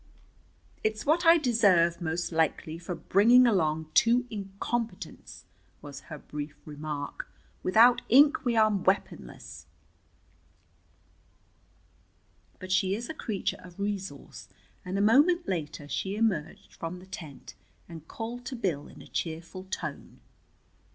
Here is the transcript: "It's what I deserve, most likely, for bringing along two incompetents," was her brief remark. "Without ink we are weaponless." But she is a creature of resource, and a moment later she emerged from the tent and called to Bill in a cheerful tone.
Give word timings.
"It's 0.83 1.05
what 1.05 1.27
I 1.27 1.37
deserve, 1.37 2.01
most 2.01 2.31
likely, 2.31 2.79
for 2.79 2.95
bringing 2.95 3.45
along 3.45 3.91
two 3.93 4.25
incompetents," 4.31 5.45
was 5.79 5.99
her 6.09 6.17
brief 6.17 6.55
remark. 6.65 7.27
"Without 7.61 8.01
ink 8.09 8.43
we 8.43 8.55
are 8.55 8.71
weaponless." 8.73 9.67
But 12.57 12.71
she 12.71 12.95
is 12.95 13.09
a 13.09 13.13
creature 13.13 13.59
of 13.59 13.79
resource, 13.79 14.47
and 14.83 14.97
a 14.97 15.01
moment 15.01 15.47
later 15.47 15.87
she 15.87 16.15
emerged 16.15 16.73
from 16.73 16.97
the 16.97 17.05
tent 17.05 17.53
and 17.87 18.07
called 18.07 18.43
to 18.47 18.55
Bill 18.55 18.87
in 18.87 19.03
a 19.03 19.07
cheerful 19.07 19.65
tone. 19.65 20.19